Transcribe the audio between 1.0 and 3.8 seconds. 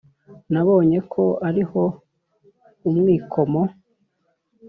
ko ariho umwikomo,